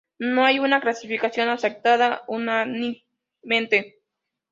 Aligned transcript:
No 0.17 0.45
hay 0.45 0.57
una 0.57 0.81
clasificación 0.81 1.49
aceptada 1.49 2.23
unánimemente. 2.27 3.99